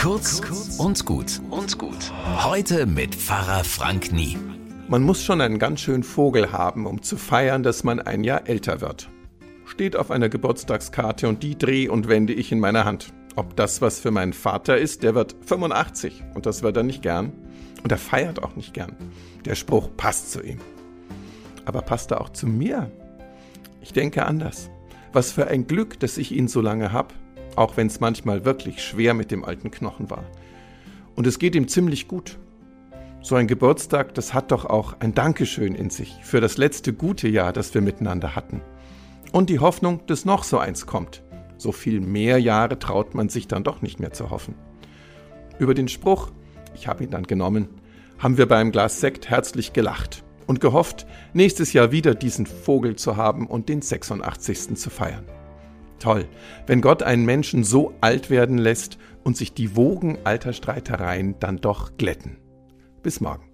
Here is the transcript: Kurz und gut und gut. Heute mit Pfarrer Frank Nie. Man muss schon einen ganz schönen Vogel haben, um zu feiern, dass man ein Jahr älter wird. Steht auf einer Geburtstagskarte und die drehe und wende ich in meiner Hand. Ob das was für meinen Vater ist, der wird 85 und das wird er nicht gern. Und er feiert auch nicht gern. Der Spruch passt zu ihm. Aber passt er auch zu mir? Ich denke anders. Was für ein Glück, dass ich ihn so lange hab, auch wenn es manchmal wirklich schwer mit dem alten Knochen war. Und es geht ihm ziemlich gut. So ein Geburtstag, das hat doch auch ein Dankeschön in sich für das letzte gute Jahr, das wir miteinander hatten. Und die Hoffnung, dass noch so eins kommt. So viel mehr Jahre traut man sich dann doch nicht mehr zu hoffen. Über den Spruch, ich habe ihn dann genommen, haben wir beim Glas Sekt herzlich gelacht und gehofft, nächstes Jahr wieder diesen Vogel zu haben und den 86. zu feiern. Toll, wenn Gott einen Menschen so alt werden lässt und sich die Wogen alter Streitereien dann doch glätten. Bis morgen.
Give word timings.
Kurz 0.00 0.40
und 0.78 1.04
gut 1.04 1.42
und 1.50 1.76
gut. 1.76 2.10
Heute 2.42 2.86
mit 2.86 3.14
Pfarrer 3.14 3.64
Frank 3.64 4.12
Nie. 4.12 4.38
Man 4.88 5.02
muss 5.02 5.22
schon 5.22 5.42
einen 5.42 5.58
ganz 5.58 5.80
schönen 5.80 6.04
Vogel 6.04 6.52
haben, 6.52 6.86
um 6.86 7.02
zu 7.02 7.18
feiern, 7.18 7.62
dass 7.62 7.84
man 7.84 8.00
ein 8.00 8.24
Jahr 8.24 8.48
älter 8.48 8.80
wird. 8.80 9.10
Steht 9.66 9.96
auf 9.96 10.10
einer 10.10 10.30
Geburtstagskarte 10.30 11.28
und 11.28 11.42
die 11.42 11.58
drehe 11.58 11.92
und 11.92 12.08
wende 12.08 12.32
ich 12.32 12.50
in 12.50 12.60
meiner 12.60 12.86
Hand. 12.86 13.12
Ob 13.36 13.56
das 13.56 13.82
was 13.82 14.00
für 14.00 14.10
meinen 14.10 14.32
Vater 14.32 14.78
ist, 14.78 15.02
der 15.02 15.14
wird 15.14 15.36
85 15.44 16.24
und 16.34 16.46
das 16.46 16.62
wird 16.62 16.78
er 16.78 16.82
nicht 16.82 17.02
gern. 17.02 17.32
Und 17.82 17.92
er 17.92 17.98
feiert 17.98 18.42
auch 18.42 18.56
nicht 18.56 18.72
gern. 18.72 18.96
Der 19.44 19.54
Spruch 19.54 19.90
passt 19.98 20.32
zu 20.32 20.42
ihm. 20.42 20.60
Aber 21.66 21.82
passt 21.82 22.10
er 22.10 22.22
auch 22.22 22.30
zu 22.30 22.46
mir? 22.46 22.90
Ich 23.82 23.92
denke 23.92 24.24
anders. 24.24 24.70
Was 25.12 25.30
für 25.30 25.48
ein 25.48 25.66
Glück, 25.66 26.00
dass 26.00 26.16
ich 26.16 26.32
ihn 26.32 26.48
so 26.48 26.62
lange 26.62 26.90
hab, 26.90 27.12
auch 27.56 27.76
wenn 27.76 27.86
es 27.86 28.00
manchmal 28.00 28.44
wirklich 28.44 28.82
schwer 28.82 29.14
mit 29.14 29.30
dem 29.30 29.44
alten 29.44 29.70
Knochen 29.70 30.10
war. 30.10 30.24
Und 31.14 31.26
es 31.26 31.38
geht 31.38 31.54
ihm 31.54 31.68
ziemlich 31.68 32.08
gut. 32.08 32.38
So 33.22 33.34
ein 33.34 33.46
Geburtstag, 33.46 34.14
das 34.14 34.32
hat 34.32 34.50
doch 34.50 34.64
auch 34.64 34.96
ein 35.00 35.14
Dankeschön 35.14 35.74
in 35.74 35.90
sich 35.90 36.16
für 36.22 36.40
das 36.40 36.56
letzte 36.56 36.94
gute 36.94 37.28
Jahr, 37.28 37.52
das 37.52 37.74
wir 37.74 37.82
miteinander 37.82 38.34
hatten. 38.34 38.62
Und 39.32 39.50
die 39.50 39.58
Hoffnung, 39.58 40.00
dass 40.06 40.24
noch 40.24 40.44
so 40.44 40.58
eins 40.58 40.86
kommt. 40.86 41.22
So 41.58 41.72
viel 41.72 42.00
mehr 42.00 42.38
Jahre 42.38 42.78
traut 42.78 43.14
man 43.14 43.28
sich 43.28 43.46
dann 43.46 43.64
doch 43.64 43.82
nicht 43.82 44.00
mehr 44.00 44.12
zu 44.12 44.30
hoffen. 44.30 44.54
Über 45.58 45.74
den 45.74 45.88
Spruch, 45.88 46.30
ich 46.74 46.88
habe 46.88 47.04
ihn 47.04 47.10
dann 47.10 47.24
genommen, 47.24 47.68
haben 48.18 48.38
wir 48.38 48.46
beim 48.46 48.72
Glas 48.72 49.00
Sekt 49.00 49.28
herzlich 49.28 49.74
gelacht 49.74 50.24
und 50.46 50.60
gehofft, 50.60 51.06
nächstes 51.34 51.74
Jahr 51.74 51.92
wieder 51.92 52.14
diesen 52.14 52.46
Vogel 52.46 52.96
zu 52.96 53.16
haben 53.16 53.46
und 53.46 53.68
den 53.68 53.82
86. 53.82 54.76
zu 54.76 54.88
feiern. 54.88 55.24
Toll, 56.00 56.26
wenn 56.66 56.80
Gott 56.80 57.02
einen 57.02 57.24
Menschen 57.24 57.62
so 57.62 57.92
alt 58.00 58.30
werden 58.30 58.58
lässt 58.58 58.98
und 59.22 59.36
sich 59.36 59.52
die 59.52 59.76
Wogen 59.76 60.18
alter 60.24 60.52
Streitereien 60.52 61.36
dann 61.38 61.58
doch 61.58 61.96
glätten. 61.96 62.38
Bis 63.02 63.20
morgen. 63.20 63.49